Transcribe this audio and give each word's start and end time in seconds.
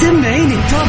سمعيني 0.00 0.54
التوب 0.54 0.88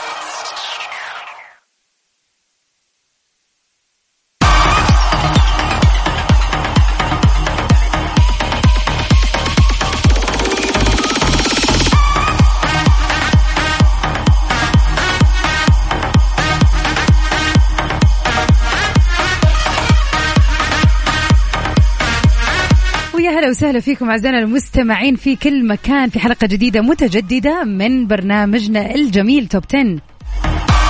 هلا 23.31 23.49
وسهلا 23.49 23.79
فيكم 23.79 24.09
أعزائنا 24.09 24.39
المستمعين 24.39 25.15
في 25.15 25.35
كل 25.35 25.67
مكان 25.67 26.09
في 26.09 26.19
حلقة 26.19 26.47
جديدة 26.47 26.81
متجددة 26.81 27.63
من 27.63 28.07
برنامجنا 28.07 28.95
الجميل 28.95 29.47
توب 29.47 29.63
10 29.69 29.99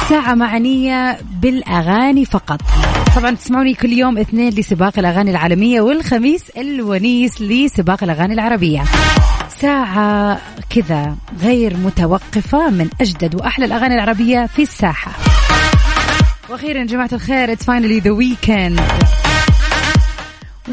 ساعة 0.09 0.35
معنية 0.35 1.17
بالأغاني 1.41 2.25
فقط. 2.25 2.61
طبعا 3.15 3.31
تسمعوني 3.31 3.73
كل 3.73 3.93
يوم 3.93 4.17
اثنين 4.17 4.53
لسباق 4.53 4.99
الأغاني 4.99 5.31
العالمية 5.31 5.81
والخميس 5.81 6.49
الونيس 6.49 7.41
لسباق 7.41 8.03
الأغاني 8.03 8.33
العربية. 8.33 8.83
ساعة 9.59 10.41
كذا 10.69 11.15
غير 11.41 11.77
متوقفة 11.77 12.69
من 12.69 12.89
أجدد 13.01 13.35
وأحلى 13.35 13.65
الأغاني 13.65 13.95
العربية 13.95 14.45
في 14.45 14.61
الساحة. 14.61 15.11
وأخيرا 16.49 16.83
جماعة 16.83 17.09
الخير 17.13 17.55
it's 17.55 17.63
finally 17.63 17.99
the 17.99 18.13
weekend. 18.13 18.81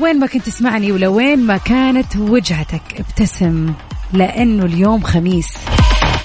وين 0.03 0.19
ما 0.19 0.27
كنت 0.27 0.47
تسمعني 0.47 0.93
ولوين 0.93 1.39
ما 1.39 1.57
كانت 1.57 2.17
وجهتك 2.17 2.83
ابتسم 2.99 3.73
لأنه 4.13 4.65
اليوم 4.65 5.03
خميس. 5.03 5.49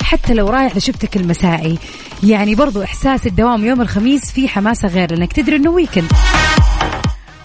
حتى 0.04 0.34
لو 0.34 0.50
رايح 0.50 0.78
لشفتك 0.78 1.18
المسائي 1.18 1.78
يعني 2.24 2.56
برضو 2.56 2.84
إحساس 2.84 3.28
الدوام 3.28 3.66
يوم 3.66 3.82
الخميس 3.82 4.32
في 4.32 4.48
حماسة 4.48 4.88
غير 4.88 5.12
لأنك 5.12 5.34
تدري 5.34 5.56
أنه 5.56 5.70
ويكند 5.70 6.12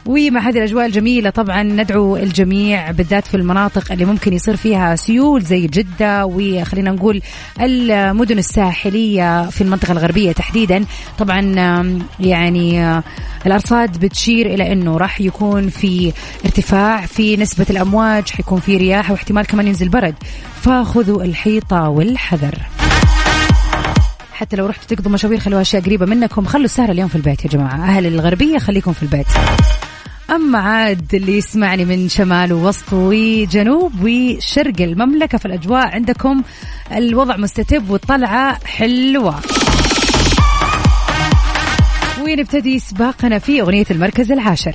ومع 0.08 0.40
هذه 0.40 0.56
الأجواء 0.56 0.86
الجميلة 0.86 1.30
طبعا 1.30 1.62
ندعو 1.62 2.16
الجميع 2.16 2.90
بالذات 2.90 3.26
في 3.26 3.36
المناطق 3.36 3.92
اللي 3.92 4.04
ممكن 4.04 4.32
يصير 4.32 4.56
فيها 4.56 4.96
سيول 4.96 5.42
زي 5.42 5.66
جدة 5.66 6.26
وخلينا 6.26 6.90
نقول 6.90 7.22
المدن 7.60 8.38
الساحلية 8.38 9.50
في 9.50 9.60
المنطقة 9.60 9.92
الغربية 9.92 10.32
تحديدا. 10.32 10.84
طبعا 11.18 11.40
يعني 12.20 13.00
الأرصاد 13.46 14.00
بتشير 14.00 14.46
إلى 14.46 14.72
أنه 14.72 14.96
راح 14.96 15.20
يكون 15.20 15.68
في 15.68 16.12
ارتفاع 16.44 17.06
في 17.06 17.36
نسبة 17.36 17.66
الأمواج 17.70 18.30
حيكون 18.30 18.60
في 18.60 18.76
رياح 18.76 19.10
واحتمال 19.10 19.46
كمان 19.46 19.66
ينزل 19.66 19.88
برد. 19.88 20.14
فخذوا 20.62 21.24
الحيطة 21.24 21.88
والحذر. 21.88 22.54
حتى 24.32 24.56
لو 24.56 24.66
رحتوا 24.66 24.96
تقضوا 24.96 25.12
مشاوير 25.12 25.38
خلوها 25.38 25.62
أشياء 25.62 25.82
قريبة 25.82 26.06
منكم. 26.06 26.44
خلوا 26.44 26.64
السهرة 26.64 26.92
اليوم 26.92 27.08
في 27.08 27.16
البيت 27.16 27.44
يا 27.44 27.50
جماعة. 27.50 27.74
أهل 27.74 28.06
الغربية 28.06 28.58
خليكم 28.58 28.92
في 28.92 29.02
البيت. 29.02 29.26
أما 30.30 30.58
عاد 30.58 31.14
اللي 31.14 31.38
يسمعني 31.38 31.84
من 31.84 32.08
شمال 32.08 32.52
ووسط 32.52 32.92
وجنوب 32.92 33.92
وشرق 34.02 34.80
المملكة 34.80 35.38
في 35.38 35.46
الاجواء 35.46 35.94
عندكم 35.94 36.42
الوضع 36.92 37.36
مستتب 37.36 37.90
والطلعة 37.90 38.58
حلوة. 38.64 39.40
ونبتدي 42.22 42.78
سباقنا 42.78 43.38
في 43.38 43.60
أغنية 43.60 43.86
المركز 43.90 44.32
العاشر. 44.32 44.74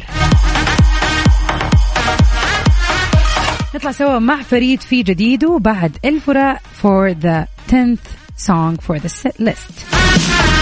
نطلع 3.75 3.91
سوا 3.91 4.19
مع 4.19 4.41
فريد 4.41 4.81
في 4.81 5.03
جديده 5.03 5.57
بعد 5.61 5.97
الفراق 6.05 6.57
for 6.57 7.13
the 7.13 7.45
10th 7.71 8.07
song 8.47 8.77
for 8.87 8.99
the 8.99 9.31
list. 9.39 10.52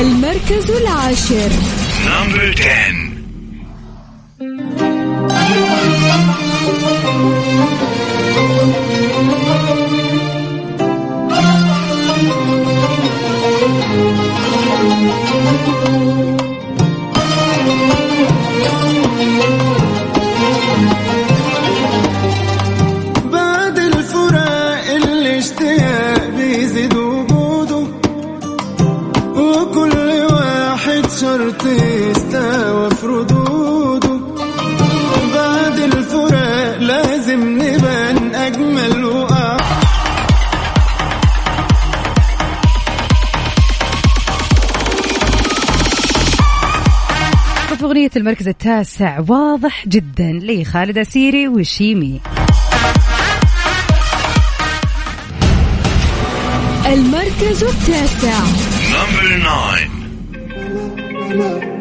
المركز 0.00 0.70
العاشر. 0.70 1.50
10 2.06 3.14
بعد 15.84 16.33
يستوى 31.62 32.90
في 32.90 33.06
ردوده 33.06 34.20
بعد 35.34 35.78
الفراق 35.78 36.78
لازم 36.78 37.62
نبان 37.62 38.34
أجمل 38.34 39.04
وأحلى 39.04 39.64
في 47.78 47.84
أغنية 47.84 48.10
المركز 48.16 48.48
التاسع 48.48 49.20
واضح 49.28 49.88
جدا 49.88 50.32
لخالد 50.42 50.98
أسيري 50.98 51.48
وشيمي. 51.48 52.20
المركز 56.86 57.64
التاسع. 57.64 58.38
نمبر 61.34 61.73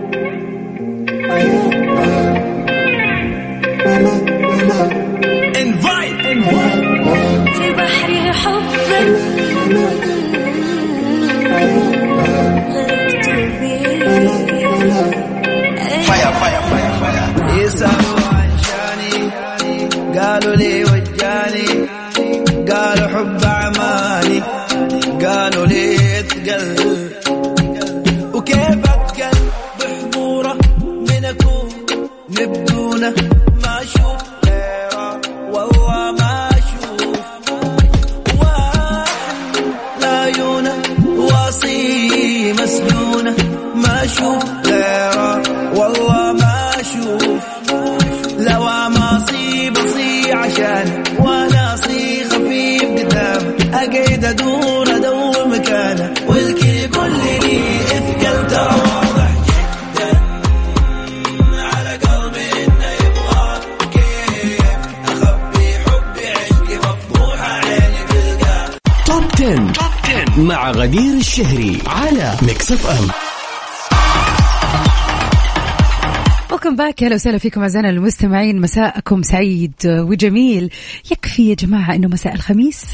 نبدونه 32.42 33.14
ما 33.64 33.82
أشوف. 33.82 34.43
مع 70.38 70.72
غدير 70.72 71.14
الشهري 71.14 71.78
على 71.88 72.36
Mix 72.42 72.72
FM 72.72 73.08
welcome 76.52 76.76
back 76.76 77.04
أهلا 77.04 77.16
وسهلا 77.16 77.38
فيكم 77.38 77.62
أعزائنا 77.62 77.90
المستمعين. 77.90 78.62
مساءكم 78.62 79.24
سعيد 79.24 79.74
وجميل. 79.86 80.70
يكفي 81.12 81.50
يا 81.50 81.56
جماعة 81.56 81.96
إنه 81.96 82.08
مساء 82.08 82.34
الخميس. 82.34 82.86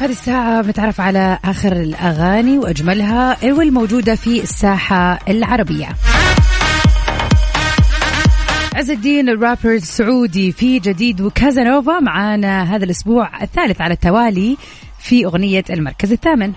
هذه 0.00 0.10
الساعة 0.10 0.62
بنتعرف 0.62 1.00
على 1.00 1.38
آخر 1.44 1.72
الأغاني 1.72 2.58
وأجملها 2.58 3.36
والموجودة 3.44 4.14
في 4.14 4.42
الساحة 4.42 5.18
العربية. 5.28 5.88
عز 8.74 8.90
الدين 8.90 9.28
الرابر 9.28 9.74
السعودي 9.74 10.52
في 10.52 10.78
جديد 10.78 11.20
وكازانوفا 11.20 12.00
معانا 12.00 12.62
هذا 12.62 12.84
الأسبوع 12.84 13.42
الثالث 13.42 13.80
على 13.80 13.94
التوالي 13.94 14.56
في 14.98 15.24
أغنية 15.24 15.64
المركز 15.70 16.12
الثامن. 16.12 16.52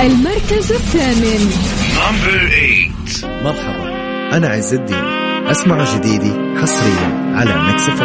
المركز 0.00 0.72
الثامن. 0.72 1.50
Number 1.94 2.32
8. 3.20 3.42
مرحبا 3.44 3.92
أنا 4.36 4.48
عز 4.48 4.74
الدين. 4.74 5.04
اسمعوا 5.46 5.96
جديدي 5.96 6.32
حصريا 6.60 7.34
على 7.34 7.62
ميكس 7.62 7.88
إف 7.88 8.02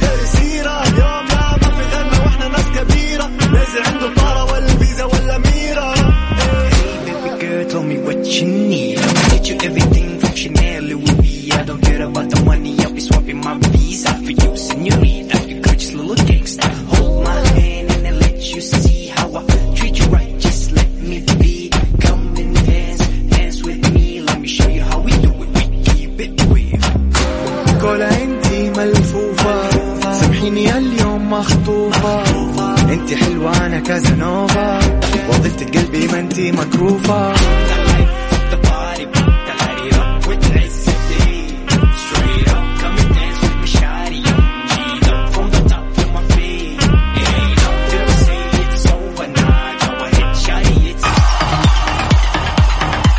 سنهم 0.00 0.32
ما 0.32 0.41
till 47.90 48.04
we 48.08 48.14
say 48.26 48.42
it's 48.62 48.84
over. 48.94 49.26
Nah, 49.36 49.70
go 49.82 49.90
ahead, 50.06 50.30
shawty, 50.44 50.76
it's 50.90 51.06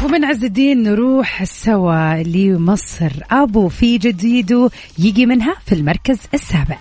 ومن 0.04 0.26
عز 0.26 0.44
الدين 0.44 0.84
نروح 0.84 1.44
سوا 1.44 2.24
لمصر. 2.24 3.12
أبو 3.32 3.68
في 3.70 3.98
جديده 3.98 4.70
يجي 5.00 5.26
منها 5.26 5.56
في 5.66 5.76
المركز 5.76 6.18
السابع. 6.34 6.78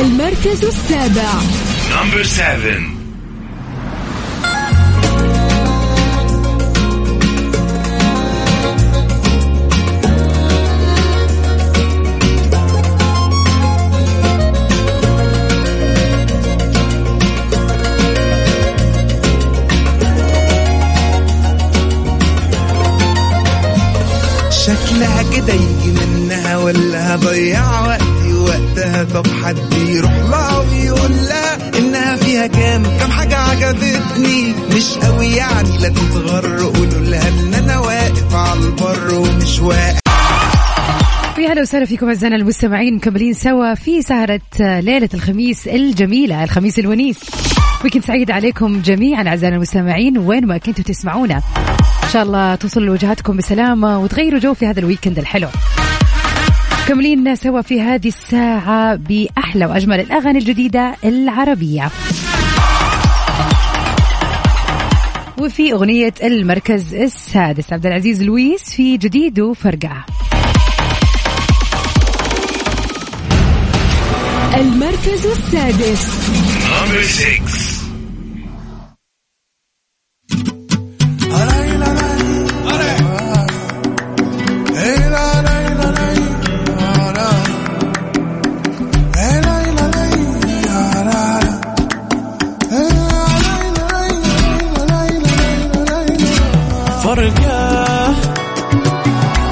المركز 0.00 0.64
السابع 0.64 1.32
Number 1.90 2.22
7. 2.22 2.98
شكلها 24.50 25.22
كده 25.36 25.52
يجي 25.54 25.92
منها 26.06 26.56
ولا 26.56 27.14
هضيع 27.14 27.80
وقتي 27.86 28.17
وقتها 28.48 29.04
طب 29.04 29.26
حد 29.26 29.72
يروح 29.72 30.12
لها 30.12 30.58
ويقول 30.58 31.10
لها 31.10 31.78
إنها 31.78 32.16
فيها 32.16 32.46
كام؟ 32.46 32.82
كام 32.82 33.10
حاجة 33.10 33.36
عجبتني. 33.36 34.54
مش 34.76 34.98
قوي 34.98 35.26
يعني 35.26 35.78
لا 35.78 35.88
تتغر. 35.88 36.62
قولوا 36.62 37.04
لها 37.04 37.28
إن 37.28 37.54
أنا 37.54 37.78
واقف 37.78 38.34
على 38.34 38.60
البر 38.60 39.14
ومش 39.14 39.60
واقف. 39.60 40.00
يا 41.38 41.52
هلا 41.52 41.62
وسهلا 41.62 41.84
فيكم 41.84 42.08
أعزائنا 42.08 42.36
المستمعين 42.36 42.94
مكملين 42.94 43.34
سوا 43.34 43.74
في 43.74 44.02
سهرة 44.02 44.40
ليلة 44.60 45.08
الخميس 45.14 45.68
الجميلة 45.68 46.44
الخميس 46.44 46.78
الونيس. 46.78 47.18
ويكند 47.84 48.04
سعيد 48.04 48.30
عليكم 48.30 48.80
جميعا 48.80 49.28
أعزائنا 49.28 49.56
المستمعين 49.56 50.18
وين 50.18 50.46
ما 50.46 50.58
كنتوا 50.58 50.84
تسمعونا. 50.84 51.42
إن 52.04 52.10
شاء 52.12 52.22
الله 52.22 52.54
توصل 52.54 52.82
لوجهاتكم 52.82 53.36
بسلامة 53.36 53.98
وتغيروا 53.98 54.40
جو 54.40 54.54
في 54.54 54.66
هذا 54.66 54.80
ال 54.80 54.85
weekend 54.85 55.18
الحلو. 55.18 55.48
مكملين 56.88 57.36
سوا 57.36 57.60
في 57.60 57.80
هذه 57.80 58.08
الساعة 58.08 58.94
بأحلى 58.94 59.66
وأجمل 59.66 60.00
الأغاني 60.00 60.38
الجديدة 60.38 60.96
العربية. 61.04 61.90
وفي 65.38 65.72
أغنية 65.72 66.14
المركز 66.22 66.94
السادس 66.94 67.72
عبد 67.72 67.86
العزيز 67.86 68.22
لويس 68.22 68.64
في 68.74 68.96
جديده 68.96 69.52
فرقعة 69.52 70.06
المركز 74.54 75.26
السادس. 75.26 76.08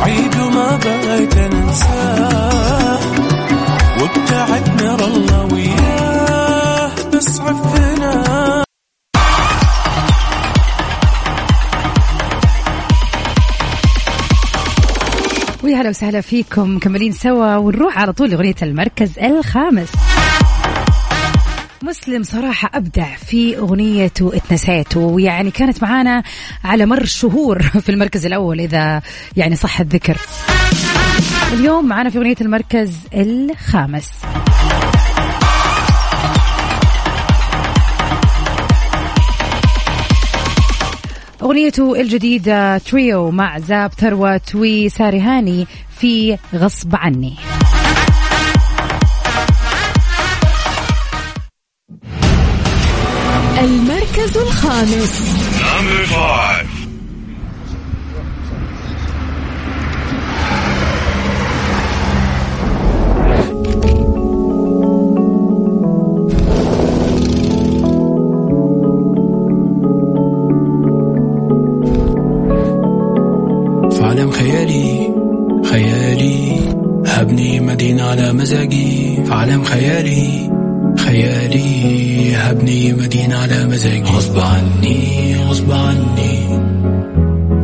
عيد 0.03 0.37
وما 0.41 0.77
بغيت 0.77 1.37
انساه 1.37 3.01
وابتعد 4.01 4.83
نار 4.83 5.01
الله 5.05 5.49
وياه. 5.55 6.91
بس 7.15 7.41
عفنا 7.41 8.65
ويا 15.65 15.77
هلا 15.77 15.89
وسهلا 15.89 16.21
فيكم 16.21 16.77
مكملين 16.77 17.13
سوا 17.13 17.57
ونروح 17.57 17.99
على 17.99 18.13
طول 18.13 18.31
لأغنية 18.31 18.55
المركز 18.63 19.19
الخامس. 19.19 19.89
مسلم 21.83 22.23
صراحة 22.23 22.71
أبدع 22.75 23.17
في 23.17 23.59
أغنيته 23.59 24.37
اتنسيت 24.37 24.97
ويعني 24.97 25.51
كانت 25.51 25.83
معانا 25.83 26.23
على 26.65 26.87
مر 26.87 27.01
الشهور 27.03 27.63
في 27.85 27.89
المركز 27.89 28.27
الأول 28.27 28.61
إذا 28.61 29.03
يعني 29.37 29.57
صح 29.57 29.81
الذكر. 29.81 30.17
اليوم 31.53 31.89
معانا 31.89 32.11
في 32.11 32.19
أغنية 32.19 32.37
المركز 32.41 32.97
الخامس. 33.15 34.11
أغنيته 41.43 42.01
الجديدة 42.01 42.79
تريو 42.79 43.31
مع 43.31 43.59
زاب 43.59 43.93
ثروت 43.93 44.55
وساري 44.55 45.21
هاني 45.21 45.67
في 45.99 46.39
غصب 46.55 46.97
عني. 46.97 47.35
المركز 53.59 54.37
الخامس. 54.37 55.23
Number 55.61 56.07
five. 56.13 56.67
عالم 74.03 74.31
خيالي 74.31 75.15
خيالي 75.71 76.61
هبني 77.07 77.61
مدينة 77.61 78.03
على 78.03 78.33
مزاجي. 78.33 79.25
في 79.25 79.33
عالم 79.33 79.65
خيالي 79.65 80.51
خيالي. 80.99 82.06
هبني 82.37 82.93
مدينة 82.93 83.39
على 83.39 83.67
مزاجي. 83.67 84.03
غصب 84.03 84.39
عني. 84.39 85.37
غصب 85.49 85.73
عني. 85.73 86.47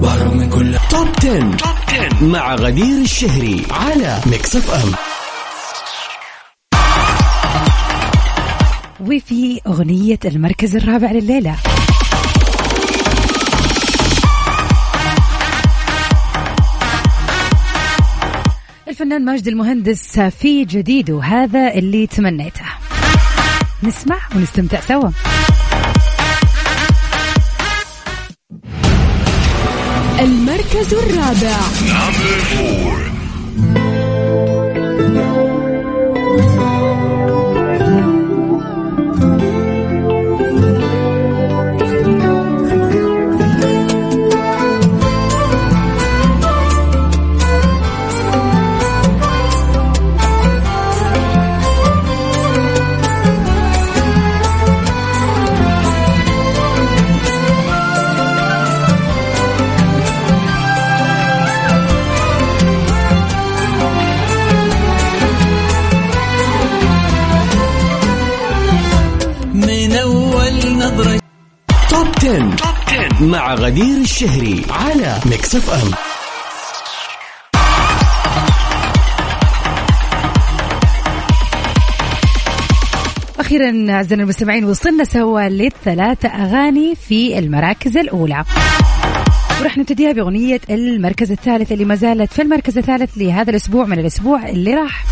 بهرب 0.00 0.35
من 0.35 0.50
كل 0.50 0.76
Top 0.91 1.09
10. 1.19 2.25
مع 2.25 2.55
غدير 2.55 3.02
الشهري 3.02 3.62
على 3.71 4.21
Mix 4.26 4.57
FM 4.57 4.93
وفي 9.00 9.61
أغنية 9.67 10.19
المركز 10.25 10.76
الرابع 10.76 11.12
لليلة. 11.12 11.57
الفنان 18.88 19.25
ماجد 19.25 19.49
المهندس 19.49 20.21
في 20.21 20.64
جديده 20.64 21.23
هذا 21.23 21.75
اللي 21.75 22.07
تمنيته. 22.07 22.82
نسمع 23.85 24.17
ونستمتع 24.37 24.81
سوا. 24.81 25.11
المركز 30.21 30.95
الرابع. 30.95 31.59
غدير 73.73 74.00
الشهري 74.00 74.62
على 74.71 75.21
Mix 75.26 75.57
FM 75.57 75.91
أخيرا 83.41 83.93
أعزائنا 83.93 84.23
المستمعين 84.23 84.64
وصلنا 84.64 85.05
سوا 85.05 85.49
للثلاثة 85.49 86.29
أغاني 86.29 86.95
في 86.95 87.38
المراكز 87.38 87.97
الأولى. 87.97 88.45
ورح 89.61 89.79
نبتديها 89.79 90.12
بأغنية 90.12 90.61
المركز 90.71 91.31
الثالث 91.31 91.73
اللي 91.73 91.85
ما 91.85 91.95
زالت 91.95 92.33
في 92.33 92.43
المركز 92.43 92.79
الثالث 92.79 93.11
لهذا 93.17 93.50
الأسبوع 93.50 93.85
من 93.85 93.99
الأسبوع 93.99 94.49
اللي 94.49 94.75
راح. 94.75 95.05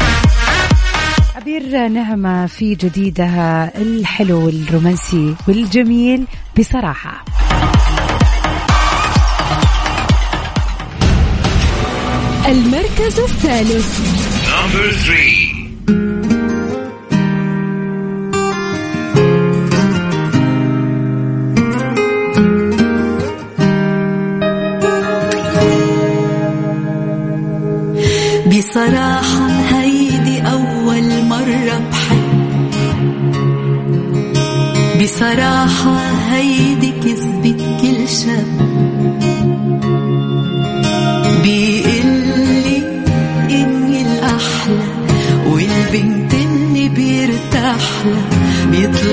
عبير 1.37 1.88
نعمة 1.88 2.47
في 2.47 2.75
جديدها 2.75 3.73
الحلو 3.83 4.49
الرومانسي 4.49 5.35
والجميل 5.49 6.25
بصراحة. 6.59 7.25
المركز 12.50 13.21
الثالث. 13.21 13.99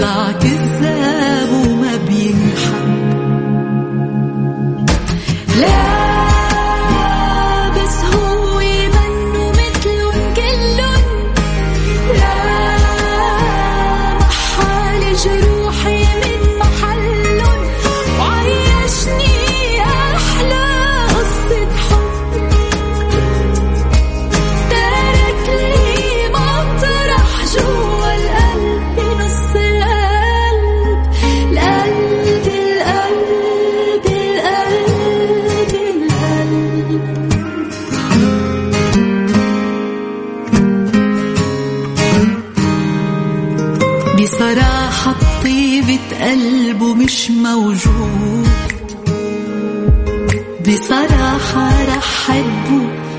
بيطلع 0.08 0.32
كذاب 0.32 1.17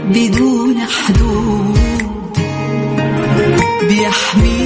بدون 0.09 0.77
حدود 0.81 1.79
بيحميني 3.89 4.58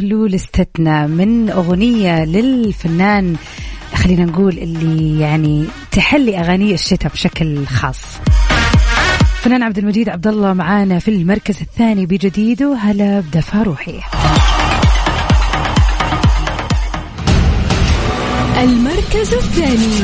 تخلو 0.00 0.26
لستنا 0.26 1.06
من 1.06 1.50
أغنية 1.50 2.24
للفنان 2.24 3.36
خلينا 3.94 4.24
نقول 4.24 4.58
اللي 4.58 5.20
يعني 5.20 5.64
تحلي 5.92 6.38
أغاني 6.38 6.74
الشتاء 6.74 7.12
بشكل 7.12 7.66
خاص. 7.66 8.00
فنان 9.34 9.62
عبد 9.62 9.78
المجيد 9.78 10.08
عبد 10.08 10.26
الله 10.26 10.52
معانا 10.52 10.98
في 10.98 11.08
المركز 11.08 11.60
الثاني 11.60 12.06
بجديده. 12.06 12.76
هلا 12.76 13.20
بدفى 13.20 13.58
روحي 13.62 14.00
المركز 18.62 19.34
الثاني. 19.34 20.00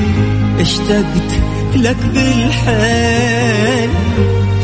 اشتقت 0.60 1.30
لك 1.76 1.96
بالحيل 2.14 3.90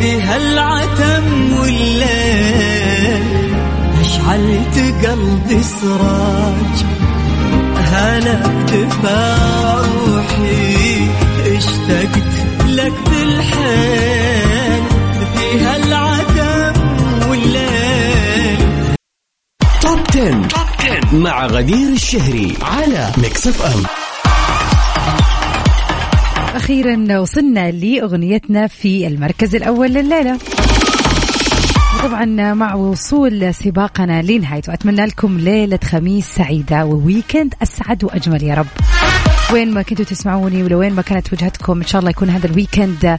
في 0.01 0.21
هالعتم 0.21 1.25
والليل 1.61 3.23
أشعلت 4.01 4.77
قلبي 5.07 5.63
سراج 5.63 6.77
هلا 7.77 8.41
روحي 10.07 11.09
اشتقت 11.57 12.33
لك 12.69 12.93
بالحيل 13.11 14.83
في 15.35 15.61
هالعتم 15.65 16.81
والليل 17.29 18.59
Top 19.81 19.99
10. 20.11 20.70
مع 21.13 21.47
غدير 21.47 21.89
الشهري 21.93 22.55
على 22.63 23.13
Mix 23.19 23.47
FM 23.47 23.83
أخيرا 26.57 27.19
وصلنا 27.19 27.71
لأغنيتنا 27.71 28.67
في 28.67 29.07
المركز 29.07 29.55
الأول 29.55 29.89
لليلة. 29.89 30.39
طبعا 32.03 32.55
مع 32.55 32.75
وصول 32.75 33.55
سباقنا 33.55 34.23
لنهايته 34.23 34.75
أتمنى 34.75 35.07
لكم 35.07 35.39
ليلة 35.39 35.79
خميس 35.85 36.27
سعيدة 36.27 36.85
و 36.85 36.94
weekend 36.94 37.55
أسعد 37.63 38.05
وأجمل 38.05 38.43
يا 38.43 38.55
رب. 38.55 38.67
وين 39.53 39.71
ما 39.75 39.83
كنتوا 39.83 40.05
تسمعوني 40.05 40.63
ولوين 40.63 40.93
ما 40.93 41.03
كانت 41.03 41.33
وجهتكم 41.33 41.81
إن 41.81 41.87
شاء 41.87 41.99
الله 41.99 42.11
يكون 42.11 42.31
هذا 42.31 42.47
ال 42.47 42.56
weekend 42.56 43.19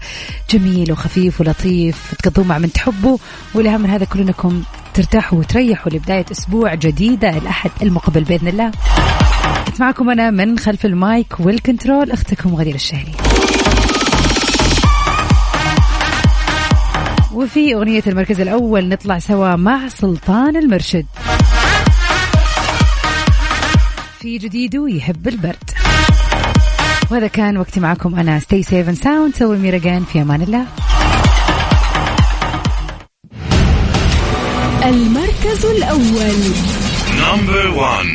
جميل 0.49 0.91
وخفيف 0.91 1.41
ولطيف 1.41 2.13
تقضوه 2.23 2.45
مع 2.45 2.57
من 2.57 2.71
تحبوا 2.71 3.17
والأهم 3.55 3.81
من 3.81 3.89
هذا 3.89 4.05
كله 4.05 4.21
انكم 4.21 4.63
ترتاحوا 4.93 5.39
وتريحوا 5.39 5.91
لبدايه 5.91 6.25
أسبوع 6.31 6.75
جديدة 6.75 7.29
الأحد 7.29 7.71
المقبل 7.81 8.23
بإذن 8.23 8.47
الله. 8.47 8.71
كنت 9.67 9.81
معكم 9.81 10.09
أنا 10.09 10.31
من 10.31 10.59
خلف 10.59 10.85
ال 10.85 10.99
mic 10.99 11.39
وال 11.39 11.55
control 11.55 12.11
أختكم 12.11 12.55
غدير 12.55 12.75
الشهري. 12.75 13.11
وفي 17.33 17.75
أغنية 17.75 18.03
المركز 18.07 18.41
الأول 18.41 18.89
نطلع 18.89 19.19
سوا 19.19 19.55
مع 19.55 19.87
سلطان 19.87 20.57
المرشد. 20.57 21.05
في 24.19 24.37
جديده 24.37 24.89
يحب 24.89 25.27
البرد. 25.27 25.71
وهذا 27.11 27.27
كان 27.27 27.57
وقتي 27.57 27.79
معكم 27.79 28.15
أنا 28.15 28.39
ستي 28.39 28.63
سيفن 28.63 28.95
ساوند 28.95 29.35
سوي 29.35 29.57
ميرجان 29.57 30.03
في 30.03 30.21
أمان 30.21 30.41
الله. 30.41 30.65
المركز 34.85 35.65
الأول. 35.65 36.35
نمبر 37.21 37.67
1 37.67 38.05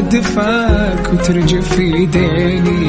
دفاك 0.00 1.12
وترجف 1.12 1.78
يديني 1.78 2.80